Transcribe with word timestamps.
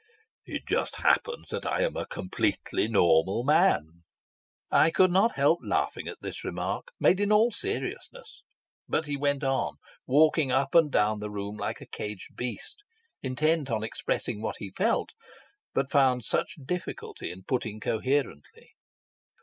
"It 0.47 0.65
just 0.67 0.95
happens 0.95 1.49
that 1.49 1.63
I 1.63 1.83
am 1.83 1.95
a 1.95 2.07
completely 2.07 2.87
normal 2.87 3.43
man." 3.43 4.01
I 4.71 4.89
could 4.89 5.11
not 5.11 5.33
help 5.35 5.59
laughing 5.61 6.07
at 6.07 6.17
this 6.21 6.43
remark, 6.43 6.87
made 6.99 7.19
in 7.19 7.31
all 7.31 7.51
seriousness; 7.51 8.41
but 8.87 9.05
he 9.05 9.15
went 9.15 9.43
on, 9.43 9.75
walking 10.07 10.51
up 10.51 10.73
and 10.73 10.91
down 10.91 11.19
the 11.19 11.29
room 11.29 11.55
like 11.55 11.81
a 11.81 11.85
caged 11.85 12.35
beast, 12.35 12.77
intent 13.21 13.69
on 13.69 13.83
expressing 13.83 14.41
what 14.41 14.55
he 14.57 14.71
felt, 14.71 15.11
but 15.71 15.91
found 15.91 16.25
such 16.25 16.57
difficulty 16.65 17.29
in 17.29 17.43
putting 17.43 17.79
coherently. 17.79 18.71